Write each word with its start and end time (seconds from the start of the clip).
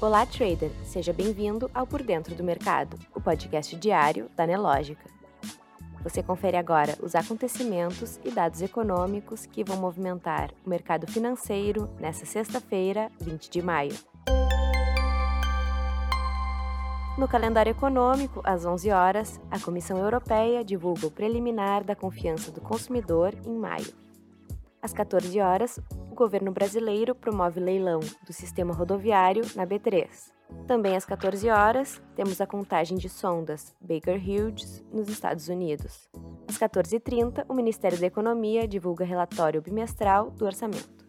Olá, 0.00 0.24
trader! 0.24 0.70
Seja 0.84 1.12
bem-vindo 1.12 1.70
ao 1.74 1.86
Por 1.86 2.02
Dentro 2.02 2.34
do 2.34 2.42
Mercado, 2.42 2.98
o 3.14 3.20
podcast 3.20 3.76
diário 3.76 4.30
da 4.36 4.46
Nelógica. 4.46 5.04
Você 6.02 6.22
confere 6.22 6.56
agora 6.56 6.96
os 7.02 7.14
acontecimentos 7.14 8.18
e 8.24 8.30
dados 8.30 8.62
econômicos 8.62 9.44
que 9.44 9.64
vão 9.64 9.76
movimentar 9.76 10.50
o 10.64 10.68
mercado 10.68 11.06
financeiro 11.06 11.88
nesta 11.98 12.24
sexta-feira, 12.24 13.10
20 13.20 13.50
de 13.50 13.62
maio. 13.62 13.94
No 17.18 17.26
calendário 17.26 17.70
econômico, 17.70 18.40
às 18.44 18.66
11 18.66 18.90
horas, 18.90 19.40
a 19.50 19.58
Comissão 19.58 19.98
Europeia 19.98 20.62
divulga 20.62 21.06
o 21.06 21.10
preliminar 21.10 21.82
da 21.82 21.96
confiança 21.96 22.50
do 22.50 22.60
consumidor 22.60 23.34
em 23.46 23.56
maio. 23.56 23.92
Às 24.82 24.92
14 24.92 25.40
horas, 25.40 25.80
governo 26.16 26.50
brasileiro 26.50 27.14
promove 27.14 27.60
leilão 27.60 28.00
do 28.00 28.32
sistema 28.32 28.74
rodoviário 28.74 29.44
na 29.54 29.64
B3. 29.64 30.34
Também 30.66 30.96
às 30.96 31.04
14 31.04 31.48
horas, 31.50 32.00
temos 32.14 32.40
a 32.40 32.46
contagem 32.46 32.96
de 32.96 33.08
sondas 33.08 33.74
Baker 33.80 34.16
Hughes 34.16 34.84
nos 34.92 35.08
Estados 35.08 35.48
Unidos. 35.48 36.08
Às 36.48 36.58
14h30, 36.58 37.44
o 37.48 37.54
Ministério 37.54 37.98
da 37.98 38.06
Economia 38.06 38.66
divulga 38.66 39.04
relatório 39.04 39.60
bimestral 39.60 40.30
do 40.30 40.44
orçamento. 40.44 41.06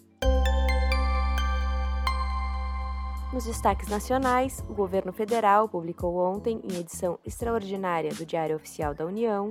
Nos 3.32 3.46
destaques 3.46 3.90
nacionais, 3.90 4.64
o 4.70 4.74
governo 4.74 5.14
federal 5.14 5.68
publicou 5.70 6.18
ontem, 6.18 6.62
em 6.64 6.80
edição 6.80 7.20
extraordinária 7.26 8.12
do 8.14 8.26
Diário 8.26 8.56
Oficial 8.56 8.94
da 8.94 9.06
União, 9.06 9.50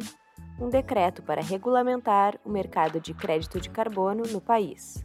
um 0.59 0.68
decreto 0.68 1.23
para 1.23 1.43
regulamentar 1.43 2.38
o 2.45 2.51
mercado 2.51 3.01
de 3.01 3.15
crédito 3.15 3.60
de 3.60 3.70
carbono 3.70 4.23
no 4.32 4.41
país, 4.41 5.04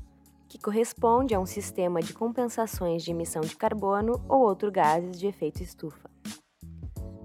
que 0.52 0.60
corresponde 0.60 1.34
a 1.34 1.40
um 1.40 1.46
sistema 1.46 2.02
de 2.02 2.14
compensações 2.14 3.04
de 3.04 3.12
emissão 3.12 3.40
de 3.40 3.56
carbono 3.56 4.22
ou 4.28 4.42
outros 4.42 4.70
gases 4.70 5.18
de 5.18 5.26
efeito 5.26 5.64
estufa. 5.64 6.12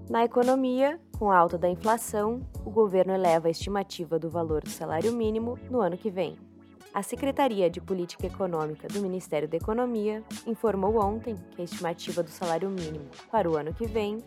Na 0.09 0.23
economia, 0.23 0.97
com 1.19 1.29
a 1.29 1.37
alta 1.37 1.57
da 1.57 1.69
inflação, 1.69 2.39
o 2.63 2.71
governo 2.71 3.13
eleva 3.13 3.49
a 3.49 3.51
estimativa 3.51 4.17
do 4.17 4.29
valor 4.29 4.63
do 4.63 4.69
salário 4.69 5.11
mínimo 5.11 5.59
no 5.69 5.81
ano 5.81 5.97
que 5.97 6.09
vem. 6.09 6.37
A 6.93 7.03
Secretaria 7.03 7.69
de 7.69 7.81
Política 7.81 8.27
Econômica 8.27 8.87
do 8.87 9.01
Ministério 9.01 9.49
da 9.49 9.57
Economia 9.57 10.23
informou 10.45 10.97
ontem 10.97 11.35
que 11.51 11.61
a 11.61 11.65
estimativa 11.65 12.23
do 12.23 12.29
salário 12.29 12.69
mínimo 12.69 13.09
para 13.29 13.51
o 13.51 13.57
ano 13.57 13.73
que 13.73 13.85
vem 13.85 14.19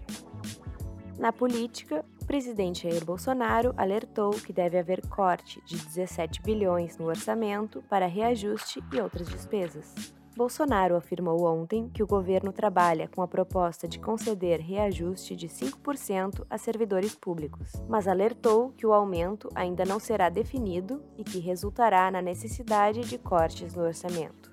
Na 1.17 1.31
política, 1.31 2.03
o 2.21 2.25
presidente 2.25 2.89
Jair 2.89 3.05
Bolsonaro 3.05 3.73
alertou 3.77 4.31
que 4.31 4.51
deve 4.51 4.77
haver 4.77 5.07
corte 5.07 5.61
de 5.65 5.77
17 5.77 6.41
bilhões 6.41 6.97
no 6.97 7.05
orçamento 7.05 7.81
para 7.89 8.07
reajuste 8.07 8.83
e 8.91 8.99
outras 8.99 9.29
despesas. 9.29 10.20
Bolsonaro 10.35 10.95
afirmou 10.95 11.43
ontem 11.45 11.89
que 11.89 12.01
o 12.01 12.07
governo 12.07 12.53
trabalha 12.53 13.07
com 13.09 13.21
a 13.21 13.27
proposta 13.27 13.87
de 13.87 13.99
conceder 13.99 14.61
reajuste 14.61 15.35
de 15.35 15.47
5% 15.47 16.45
a 16.49 16.57
servidores 16.57 17.13
públicos, 17.13 17.73
mas 17.89 18.07
alertou 18.07 18.71
que 18.71 18.85
o 18.85 18.93
aumento 18.93 19.49
ainda 19.53 19.83
não 19.83 19.99
será 19.99 20.29
definido 20.29 21.03
e 21.17 21.23
que 21.23 21.39
resultará 21.39 22.09
na 22.09 22.21
necessidade 22.21 23.01
de 23.01 23.17
cortes 23.17 23.75
no 23.75 23.83
orçamento. 23.83 24.51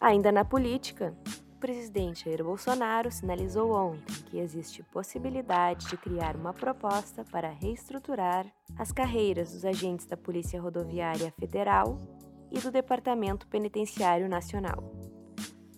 Ainda 0.00 0.32
na 0.32 0.44
política, 0.44 1.16
o 1.54 1.58
presidente 1.58 2.24
Jair 2.24 2.44
Bolsonaro 2.44 3.10
sinalizou 3.10 3.72
ontem 3.72 4.14
que 4.26 4.38
existe 4.38 4.82
possibilidade 4.82 5.86
de 5.86 5.96
criar 5.96 6.36
uma 6.36 6.52
proposta 6.52 7.24
para 7.30 7.48
reestruturar 7.48 8.46
as 8.76 8.92
carreiras 8.92 9.52
dos 9.52 9.64
agentes 9.64 10.06
da 10.06 10.16
Polícia 10.16 10.60
Rodoviária 10.60 11.32
Federal 11.38 11.98
e 12.56 12.60
do 12.60 12.70
Departamento 12.70 13.46
Penitenciário 13.46 14.28
Nacional. 14.30 14.82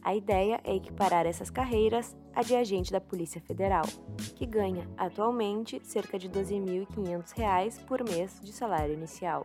A 0.01 0.15
ideia 0.15 0.61
é 0.63 0.77
equiparar 0.77 1.27
essas 1.27 1.51
carreiras 1.51 2.17
à 2.33 2.43
de 2.43 2.55
agente 2.55 2.93
da 2.93 3.01
Polícia 3.01 3.41
Federal, 3.41 3.85
que 4.37 4.47
ganha 4.47 4.89
atualmente 4.97 5.81
cerca 5.85 6.17
de 6.17 6.29
R$ 6.29 6.35
12.500 6.35 7.85
por 7.85 8.09
mês 8.09 8.41
de 8.41 8.53
salário 8.53 8.95
inicial. 8.95 9.45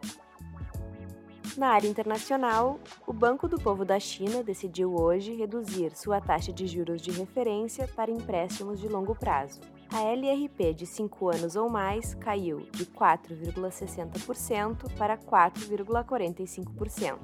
Na 1.58 1.70
área 1.70 1.88
internacional, 1.88 2.80
o 3.08 3.12
Banco 3.12 3.48
do 3.48 3.60
Povo 3.60 3.84
da 3.84 4.00
China 4.00 4.44
decidiu 4.44 4.94
hoje 4.96 5.34
reduzir 5.34 5.96
sua 5.96 6.22
taxa 6.22 6.54
de 6.54 6.68
juros 6.68 7.02
de 7.02 7.10
referência 7.12 7.88
para 7.88 8.12
empréstimos 8.12 8.80
de 8.80 8.88
longo 8.88 9.16
prazo. 9.16 9.60
A 9.94 10.02
LRP 10.02 10.74
de 10.74 10.86
5 10.88 11.30
anos 11.30 11.56
ou 11.56 11.70
mais 11.70 12.16
caiu 12.16 12.66
de 12.72 12.84
4,60% 12.84 14.92
para 14.98 15.16
4,45%. 15.16 17.20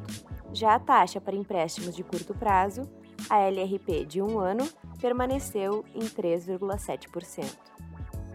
Já 0.53 0.75
a 0.75 0.79
taxa 0.79 1.19
para 1.19 1.35
empréstimos 1.35 1.95
de 1.95 2.03
curto 2.03 2.35
prazo, 2.35 2.87
a 3.27 3.39
LRP 3.39 4.05
de 4.05 4.21
1 4.21 4.37
ano, 4.37 4.69
permaneceu 5.01 5.83
em 5.95 6.01
3,7%. 6.01 7.57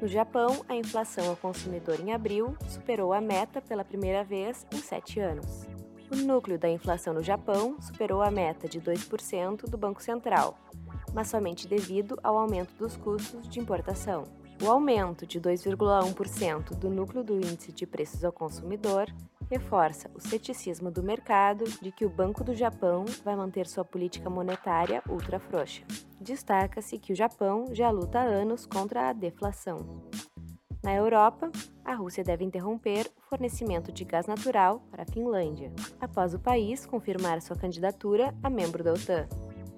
No 0.02 0.08
Japão, 0.08 0.64
a 0.68 0.74
inflação 0.74 1.28
ao 1.28 1.36
consumidor 1.36 2.00
em 2.00 2.12
abril 2.12 2.56
superou 2.66 3.12
a 3.12 3.20
meta 3.20 3.62
pela 3.62 3.84
primeira 3.84 4.24
vez 4.24 4.66
em 4.74 4.78
sete 4.78 5.20
anos. 5.20 5.64
O 6.10 6.16
núcleo 6.16 6.58
da 6.58 6.68
inflação 6.68 7.14
no 7.14 7.22
Japão 7.22 7.80
superou 7.80 8.20
a 8.20 8.32
meta 8.32 8.68
de 8.68 8.80
2% 8.80 9.70
do 9.70 9.78
Banco 9.78 10.02
Central, 10.02 10.58
mas 11.14 11.28
somente 11.28 11.68
devido 11.68 12.18
ao 12.22 12.36
aumento 12.36 12.74
dos 12.74 12.96
custos 12.96 13.48
de 13.48 13.60
importação. 13.60 14.24
O 14.62 14.68
aumento 14.68 15.26
de 15.26 15.40
2,1% 15.40 16.76
do 16.76 16.90
núcleo 16.90 17.24
do 17.24 17.36
índice 17.36 17.72
de 17.72 17.86
preços 17.86 18.24
ao 18.24 18.32
consumidor 18.32 19.06
reforça 19.50 20.10
o 20.14 20.20
ceticismo 20.20 20.90
do 20.90 21.02
mercado 21.02 21.64
de 21.80 21.92
que 21.92 22.04
o 22.04 22.10
Banco 22.10 22.42
do 22.42 22.54
Japão 22.54 23.04
vai 23.24 23.36
manter 23.36 23.66
sua 23.66 23.84
política 23.84 24.30
monetária 24.30 25.02
ultra 25.08 25.38
frouxa. 25.38 25.82
Destaca-se 26.20 26.98
que 26.98 27.12
o 27.12 27.16
Japão 27.16 27.68
já 27.72 27.90
luta 27.90 28.20
há 28.20 28.24
anos 28.24 28.66
contra 28.66 29.10
a 29.10 29.12
deflação. 29.12 30.08
Na 30.82 30.94
Europa, 30.94 31.50
a 31.84 31.94
Rússia 31.94 32.22
deve 32.22 32.44
interromper 32.44 33.10
o 33.16 33.28
fornecimento 33.28 33.90
de 33.90 34.04
gás 34.04 34.26
natural 34.26 34.82
para 34.90 35.02
a 35.02 35.06
Finlândia, 35.06 35.72
após 35.98 36.34
o 36.34 36.38
país 36.38 36.84
confirmar 36.84 37.40
sua 37.40 37.56
candidatura 37.56 38.34
a 38.42 38.50
membro 38.50 38.84
da 38.84 38.92
OTAN. 38.92 39.26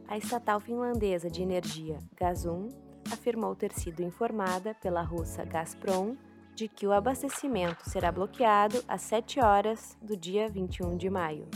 A 0.08 0.16
estatal 0.16 0.60
finlandesa 0.60 1.28
de 1.28 1.42
energia 1.42 1.98
Gazum 2.16 2.68
afirmou 3.12 3.56
ter 3.56 3.72
sido 3.72 4.04
informada 4.04 4.72
pela 4.74 5.02
russa 5.02 5.44
Gazprom 5.44 6.14
de 6.54 6.68
que 6.68 6.86
o 6.86 6.92
abastecimento 6.92 7.90
será 7.90 8.12
bloqueado 8.12 8.84
às 8.86 9.02
7 9.02 9.40
horas 9.40 9.98
do 10.00 10.16
dia 10.16 10.48
21 10.48 10.96
de 10.96 11.10
maio, 11.10 11.48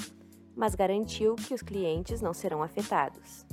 mas 0.57 0.75
garantiu 0.75 1.37
que 1.37 1.55
os 1.55 1.63
clientes 1.63 2.21
não 2.21 2.35
serão 2.35 2.61
afetados. 2.61 3.47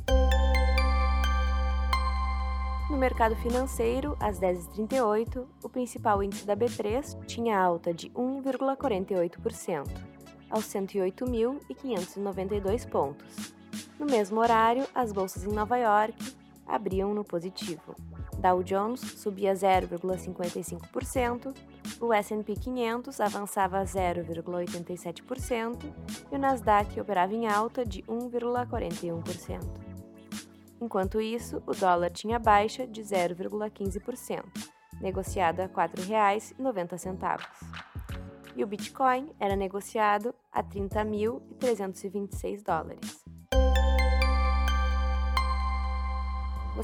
No 2.90 2.97
mercado 2.97 3.36
financeiro, 3.36 4.18
às 4.19 4.40
10h38, 4.40 5.46
o 5.63 5.69
principal 5.69 6.24
índice 6.24 6.47
da 6.47 6.57
B3 6.57 7.24
tinha 7.25 7.59
alta 7.59 7.94
de 7.94 8.09
1,48%, 8.09 9.86
aos 10.50 10.66
108.592 10.66 12.90
pontos. 12.90 13.56
No 14.00 14.06
mesmo 14.06 14.40
horário, 14.40 14.88
as 14.94 15.12
bolsas 15.12 15.44
em 15.44 15.52
Nova 15.52 15.75
York 15.78 16.35
abriam 16.68 17.12
no 17.13 17.24
positivo. 17.24 17.96
Dow 18.38 18.62
Jones 18.62 19.00
subia 19.00 19.53
0,55%, 19.53 21.56
o 22.00 22.13
S&P 22.13 22.53
500 22.53 23.19
avançava 23.19 23.81
0,87% 23.81 25.92
e 26.31 26.36
o 26.36 26.38
Nasdaq 26.38 27.00
operava 27.00 27.33
em 27.33 27.48
alta 27.48 27.83
de 27.83 28.04
1,41%. 28.04 29.88
Enquanto 30.80 31.19
isso, 31.19 31.63
o 31.66 31.74
dólar 31.74 32.12
tinha 32.12 32.38
baixa 32.38 32.86
de 32.86 33.01
0,15%, 33.01 34.44
negociado 35.01 35.62
a 35.62 35.63
R$ 35.63 35.69
4,90. 35.69 37.39
E 38.56 38.63
o 38.63 38.68
Bitcoin 38.68 39.31
era 39.39 39.56
negociado 39.56 40.36
a 40.51 40.63
30.326 40.63 42.63
dólares. 42.63 43.17